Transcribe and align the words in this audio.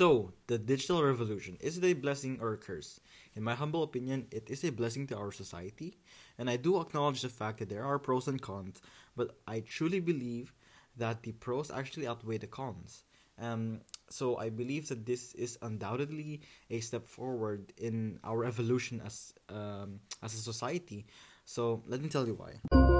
So, 0.00 0.32
the 0.46 0.56
digital 0.56 1.02
revolution 1.02 1.58
is 1.60 1.76
it 1.76 1.84
a 1.84 1.92
blessing 1.92 2.38
or 2.40 2.54
a 2.54 2.56
curse? 2.56 3.00
In 3.36 3.42
my 3.42 3.54
humble 3.54 3.82
opinion, 3.82 4.28
it 4.30 4.48
is 4.48 4.64
a 4.64 4.72
blessing 4.72 5.06
to 5.08 5.18
our 5.18 5.30
society, 5.30 5.98
and 6.38 6.48
I 6.48 6.56
do 6.56 6.80
acknowledge 6.80 7.20
the 7.20 7.28
fact 7.28 7.58
that 7.58 7.68
there 7.68 7.84
are 7.84 7.98
pros 7.98 8.26
and 8.26 8.40
cons, 8.40 8.80
but 9.14 9.36
I 9.46 9.60
truly 9.60 10.00
believe 10.00 10.54
that 10.96 11.22
the 11.22 11.32
pros 11.32 11.70
actually 11.70 12.06
outweigh 12.06 12.38
the 12.38 12.46
cons. 12.46 13.04
Um, 13.38 13.82
so 14.08 14.38
I 14.38 14.48
believe 14.48 14.88
that 14.88 15.04
this 15.04 15.34
is 15.34 15.58
undoubtedly 15.60 16.40
a 16.70 16.80
step 16.80 17.04
forward 17.04 17.74
in 17.76 18.20
our 18.24 18.46
evolution 18.46 19.02
as 19.04 19.34
um, 19.50 20.00
as 20.22 20.32
a 20.32 20.38
society. 20.38 21.04
So 21.44 21.82
let 21.86 22.00
me 22.00 22.08
tell 22.08 22.26
you 22.26 22.40
why. 22.40 22.99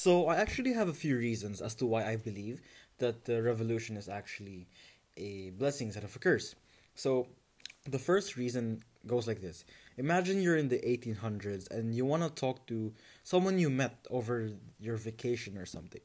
So 0.00 0.28
I 0.28 0.36
actually 0.36 0.72
have 0.72 0.88
a 0.88 0.94
few 0.94 1.18
reasons 1.18 1.60
as 1.60 1.74
to 1.74 1.84
why 1.84 2.06
I 2.06 2.16
believe 2.16 2.62
that 3.00 3.26
the 3.26 3.42
revolution 3.42 3.98
is 3.98 4.08
actually 4.08 4.66
a 5.18 5.50
blessing 5.50 5.88
instead 5.88 6.04
of 6.04 6.16
a 6.16 6.18
curse. 6.18 6.54
So 6.94 7.26
the 7.84 7.98
first 7.98 8.34
reason 8.38 8.82
goes 9.06 9.28
like 9.28 9.42
this. 9.42 9.66
Imagine 9.98 10.40
you're 10.40 10.56
in 10.56 10.68
the 10.70 10.78
1800s 10.78 11.70
and 11.70 11.94
you 11.94 12.06
want 12.06 12.22
to 12.22 12.30
talk 12.30 12.66
to 12.68 12.94
someone 13.24 13.58
you 13.58 13.68
met 13.68 14.06
over 14.10 14.52
your 14.78 14.96
vacation 14.96 15.58
or 15.58 15.66
something. 15.66 16.00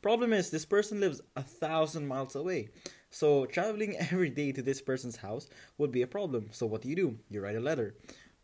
Problem 0.00 0.32
is, 0.32 0.50
this 0.50 0.64
person 0.64 1.00
lives 1.00 1.20
a 1.34 1.42
thousand 1.42 2.06
miles 2.06 2.36
away. 2.36 2.68
So 3.10 3.46
traveling 3.46 3.96
every 4.12 4.30
day 4.30 4.52
to 4.52 4.62
this 4.62 4.80
person's 4.80 5.16
house 5.16 5.48
would 5.76 5.90
be 5.90 6.02
a 6.02 6.06
problem. 6.06 6.50
So 6.52 6.66
what 6.66 6.82
do 6.82 6.88
you 6.88 6.94
do? 6.94 7.18
You 7.28 7.40
write 7.40 7.56
a 7.56 7.66
letter. 7.68 7.96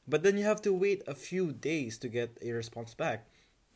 But 0.08 0.24
then 0.24 0.36
you 0.36 0.42
have 0.46 0.62
to 0.62 0.72
wait 0.72 1.04
a 1.06 1.14
few 1.14 1.52
days 1.52 1.96
to 1.98 2.08
get 2.08 2.38
a 2.42 2.50
response 2.50 2.92
back 2.92 3.28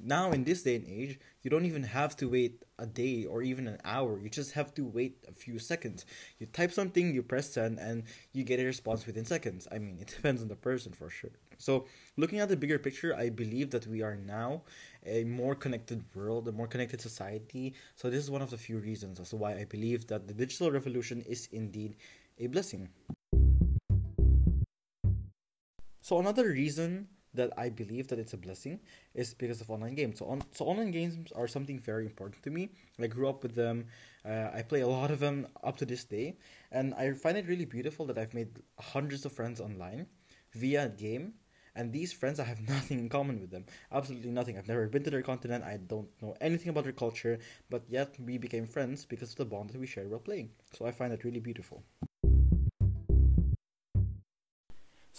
now 0.03 0.33
in 0.33 0.45
this 0.45 0.63
day 0.63 0.77
and 0.77 0.87
age 0.87 1.19
you 1.43 1.51
don't 1.51 1.65
even 1.65 1.83
have 1.83 2.17
to 2.17 2.29
wait 2.29 2.65
a 2.79 2.87
day 2.87 3.25
or 3.25 3.43
even 3.43 3.67
an 3.67 3.79
hour. 3.85 4.19
You 4.21 4.29
just 4.29 4.53
have 4.53 4.75
to 4.75 4.85
wait 4.85 5.25
a 5.29 5.33
few 5.33 5.59
seconds. 5.59 6.05
You 6.39 6.47
type 6.47 6.73
something 6.73 7.15
you 7.15 7.23
press 7.23 7.51
send 7.51 7.79
and 7.79 8.05
you 8.33 8.45
get 8.45 8.61
a 8.61 8.65
response 8.65 9.07
within 9.07 9.25
seconds. 9.25 9.67
I 9.71 9.79
mean 9.79 9.99
it 10.01 10.09
depends 10.09 10.43
on 10.43 10.49
the 10.49 10.57
person 10.57 10.93
for 10.93 11.11
sure. 11.11 11.31
So 11.59 11.87
looking 12.17 12.41
at 12.41 12.49
the 12.49 12.57
bigger 12.57 12.79
picture 12.79 13.15
i 13.15 13.29
believe 13.29 13.71
that 13.71 13.87
we 13.87 14.03
are 14.03 14.17
now 14.17 14.63
a 15.05 15.25
more 15.25 15.55
connected 15.55 16.05
world 16.15 16.49
a 16.49 16.53
more 16.53 16.67
connected 16.67 17.01
society. 17.01 17.75
So 17.97 18.11
this 18.11 18.23
is 18.23 18.31
one 18.31 18.43
of 18.43 18.51
the 18.51 18.59
few 18.59 18.79
reasons 18.79 19.21
as 19.21 19.31
to 19.31 19.37
why 19.37 19.53
i 19.55 19.65
believe 19.65 20.07
that 20.09 20.27
the 20.27 20.35
digital 20.35 20.71
revolution 20.71 21.23
is 21.29 21.49
indeed 21.53 21.97
a 22.39 22.47
blessing. 22.47 22.89
So 26.01 26.19
another 26.19 26.49
reason 26.49 27.09
that 27.35 27.53
I 27.57 27.69
believe 27.69 28.09
that 28.09 28.19
it's 28.19 28.33
a 28.33 28.37
blessing 28.37 28.81
is 29.15 29.35
because 29.35 29.61
of 29.61 29.71
online 29.71 29.95
games. 29.95 30.19
So 30.19 30.27
on 30.27 30.43
so 30.53 30.65
online 30.67 30.91
games 30.91 31.33
are 31.33 31.49
something 31.49 31.79
very 31.79 32.05
important 32.07 32.43
to 32.43 32.51
me. 32.51 32.71
I 33.01 33.07
grew 33.07 33.29
up 33.29 33.43
with 33.43 33.55
them. 33.55 33.87
Uh, 34.25 34.51
I 34.53 34.63
play 34.63 34.81
a 34.81 34.89
lot 34.89 35.11
of 35.11 35.21
them 35.21 35.47
up 35.63 35.77
to 35.79 35.87
this 35.87 36.05
day, 36.05 36.37
and 36.71 36.95
I 36.95 37.13
find 37.13 37.37
it 37.39 37.47
really 37.47 37.65
beautiful 37.65 38.07
that 38.07 38.19
I've 38.19 38.35
made 38.35 38.61
hundreds 38.79 39.25
of 39.25 39.33
friends 39.33 39.61
online 39.61 40.07
via 40.55 40.89
game. 40.89 41.35
And 41.77 41.93
these 41.93 42.13
friends, 42.13 42.41
I 42.41 42.45
have 42.45 42.69
nothing 42.69 42.99
in 42.99 43.09
common 43.09 43.41
with 43.41 43.51
them. 43.51 43.65
Absolutely 43.93 44.31
nothing. 44.31 44.59
I've 44.59 44.69
never 44.69 44.89
been 44.89 45.05
to 45.05 45.11
their 45.11 45.23
continent. 45.23 45.65
I 45.65 45.77
don't 45.77 46.09
know 46.21 46.35
anything 46.41 46.69
about 46.69 46.85
their 46.85 46.93
culture. 46.93 47.39
But 47.71 47.85
yet, 47.89 48.17
we 48.19 48.39
became 48.39 48.67
friends 48.67 49.05
because 49.07 49.31
of 49.31 49.37
the 49.37 49.45
bond 49.45 49.71
that 49.71 49.79
we 49.81 49.87
shared 49.87 50.11
while 50.11 50.19
playing. 50.21 50.51
So 50.77 50.85
I 50.87 50.91
find 50.91 51.13
that 51.13 51.25
really 51.25 51.41
beautiful. 51.41 51.85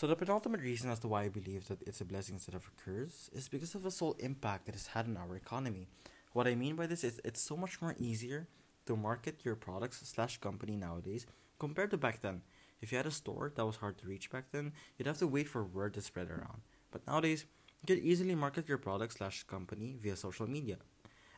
So 0.01 0.07
the 0.07 0.15
penultimate 0.15 0.61
reason 0.61 0.89
as 0.89 0.97
to 1.01 1.07
why 1.07 1.25
I 1.25 1.29
believe 1.29 1.67
that 1.67 1.83
it's 1.83 2.01
a 2.01 2.05
blessing 2.05 2.33
instead 2.33 2.55
of 2.55 2.65
a 2.65 2.81
curse 2.83 3.29
is 3.33 3.47
because 3.47 3.75
of 3.75 3.83
the 3.83 3.91
sole 3.91 4.15
impact 4.17 4.67
it 4.67 4.73
has 4.73 4.87
had 4.87 5.05
on 5.05 5.15
our 5.15 5.35
economy. 5.35 5.85
What 6.33 6.47
I 6.47 6.55
mean 6.55 6.75
by 6.75 6.87
this 6.87 7.03
is 7.03 7.21
it's 7.23 7.39
so 7.39 7.55
much 7.55 7.83
more 7.83 7.93
easier 7.99 8.47
to 8.87 8.95
market 8.95 9.45
your 9.45 9.55
products 9.55 10.01
slash 10.03 10.39
company 10.39 10.75
nowadays 10.75 11.27
compared 11.59 11.91
to 11.91 11.97
back 11.97 12.21
then. 12.21 12.41
If 12.81 12.91
you 12.91 12.97
had 12.97 13.05
a 13.05 13.11
store 13.11 13.53
that 13.55 13.63
was 13.63 13.75
hard 13.75 13.99
to 13.99 14.07
reach 14.07 14.31
back 14.31 14.45
then, 14.51 14.73
you'd 14.97 15.05
have 15.05 15.19
to 15.19 15.27
wait 15.27 15.47
for 15.47 15.63
word 15.63 15.93
to 15.93 16.01
spread 16.01 16.31
around. 16.31 16.61
But 16.89 17.05
nowadays, 17.05 17.45
you 17.85 17.95
can 17.95 18.03
easily 18.03 18.33
market 18.33 18.67
your 18.67 18.79
product 18.79 19.13
slash 19.13 19.43
company 19.43 19.97
via 20.01 20.15
social 20.15 20.49
media. 20.49 20.77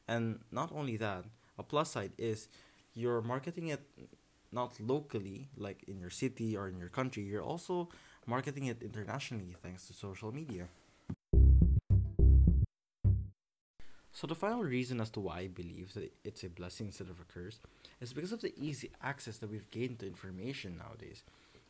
And 0.08 0.40
not 0.54 0.72
only 0.74 0.96
that, 0.96 1.26
a 1.58 1.64
plus 1.64 1.92
side 1.92 2.14
is 2.18 2.48
you're 2.94 3.22
marketing 3.22 3.68
it 3.68 3.82
not 4.54 4.80
locally, 4.80 5.50
like 5.58 5.84
in 5.88 6.00
your 6.00 6.12
city 6.12 6.56
or 6.56 6.70
in 6.70 6.78
your 6.78 6.88
country, 6.88 7.24
you're 7.24 7.44
also 7.44 7.90
marketing 8.26 8.66
it 8.66 8.82
internationally 8.82 9.56
thanks 9.62 9.88
to 9.88 9.94
social 9.94 10.32
media. 10.32 10.68
So 14.12 14.28
the 14.28 14.36
final 14.36 14.64
reason 14.64 15.02
as 15.02 15.10
to 15.12 15.20
why 15.20 15.40
I 15.40 15.48
believe 15.48 15.94
that 15.96 16.14
it's 16.24 16.44
a 16.44 16.50
blessing 16.50 16.88
instead 16.88 17.10
of 17.10 17.20
a 17.20 17.24
curse 17.24 17.60
is 18.00 18.14
because 18.14 18.32
of 18.32 18.42
the 18.42 18.54
easy 18.58 18.92
access 19.02 19.38
that 19.40 19.50
we've 19.50 19.70
gained 19.72 20.00
to 20.00 20.08
information 20.08 20.78
nowadays. 20.78 21.24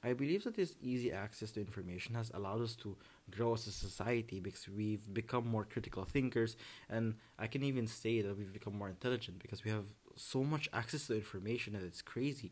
I 0.03 0.11
believe 0.11 0.43
that 0.43 0.55
this 0.55 0.75
easy 0.81 1.13
access 1.13 1.51
to 1.51 1.61
information 1.61 2.15
has 2.15 2.29
allowed 2.33 2.61
us 2.61 2.75
to 2.77 2.97
grow 3.31 3.53
as 3.53 3.65
a 3.67 3.71
society 3.71 4.41
because 4.41 4.67
we've 4.67 5.13
become 5.13 5.47
more 5.47 5.63
critical 5.63 6.03
thinkers 6.03 6.57
and 6.89 7.15
I 7.39 7.47
can 7.47 7.63
even 7.63 7.87
say 7.87 8.21
that 8.21 8.37
we've 8.37 8.51
become 8.51 8.77
more 8.77 8.89
intelligent 8.89 9.39
because 9.39 9.63
we 9.63 9.71
have 9.71 9.85
so 10.17 10.43
much 10.43 10.67
access 10.73 11.07
to 11.07 11.15
information 11.15 11.73
that 11.73 11.83
it's 11.83 12.01
crazy. 12.01 12.51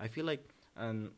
I 0.00 0.08
feel 0.08 0.24
like 0.24 0.48
um, 0.76 1.12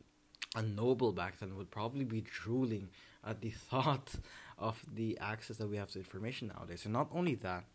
a 0.55 0.61
noble 0.61 1.11
back 1.11 1.39
then 1.39 1.55
would 1.55 1.71
probably 1.71 2.05
be 2.05 2.21
drooling 2.21 2.89
at 3.25 3.41
the 3.41 3.49
thought 3.69 4.11
of 4.57 4.83
the 4.93 5.17
access 5.19 5.57
that 5.57 5.69
we 5.69 5.77
have 5.77 5.91
to 5.91 5.99
information 5.99 6.51
nowadays. 6.55 6.85
And 6.85 6.93
not 6.93 7.09
only 7.13 7.35
that, 7.35 7.65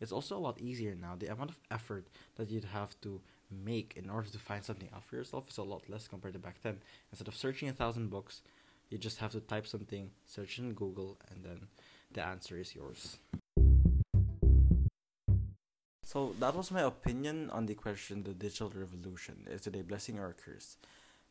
it's 0.00 0.12
also 0.12 0.36
a 0.36 0.38
lot 0.38 0.60
easier 0.60 0.94
now. 0.94 1.16
The 1.18 1.32
amount 1.32 1.50
of 1.50 1.60
effort 1.70 2.06
that 2.36 2.50
you'd 2.50 2.64
have 2.64 3.00
to 3.02 3.20
make 3.50 3.94
in 3.96 4.10
order 4.10 4.28
to 4.28 4.38
find 4.38 4.62
something 4.62 4.88
out 4.94 5.04
for 5.04 5.16
yourself 5.16 5.48
is 5.48 5.58
a 5.58 5.62
lot 5.62 5.88
less 5.88 6.06
compared 6.06 6.34
to 6.34 6.40
back 6.40 6.56
then. 6.62 6.78
Instead 7.10 7.28
of 7.28 7.34
searching 7.34 7.68
a 7.68 7.72
thousand 7.72 8.10
books, 8.10 8.42
you 8.90 8.98
just 8.98 9.18
have 9.18 9.32
to 9.32 9.40
type 9.40 9.66
something, 9.66 10.10
search 10.26 10.58
in 10.58 10.72
Google, 10.72 11.18
and 11.30 11.44
then 11.44 11.68
the 12.12 12.24
answer 12.24 12.58
is 12.58 12.74
yours. 12.74 13.18
So 16.04 16.34
that 16.40 16.54
was 16.54 16.70
my 16.70 16.82
opinion 16.82 17.50
on 17.50 17.66
the 17.66 17.74
question 17.74 18.22
the 18.22 18.32
digital 18.32 18.72
revolution. 18.74 19.46
Is 19.50 19.66
it 19.66 19.76
a 19.76 19.82
blessing 19.82 20.18
or 20.18 20.30
a 20.30 20.32
curse? 20.32 20.76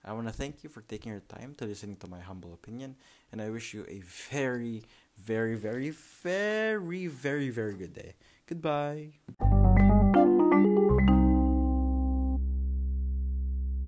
I 0.06 0.14
want 0.14 0.28
to 0.28 0.34
thank 0.34 0.64
you 0.64 0.70
for 0.70 0.82
taking 0.82 1.12
your 1.12 1.22
time 1.22 1.56
to 1.58 1.66
listening 1.66 1.98
to 1.98 2.10
my 2.10 2.20
humble 2.20 2.54
opinion, 2.54 2.96
and 3.32 3.42
I 3.42 3.50
wish 3.50 3.74
you 3.74 3.86
a 3.88 4.02
very, 4.32 4.84
very, 5.18 5.56
very, 5.56 5.90
very, 5.90 7.08
very, 7.08 7.50
very 7.50 7.74
good 7.74 7.94
day. 7.94 8.14
Goodbye. 8.48 9.12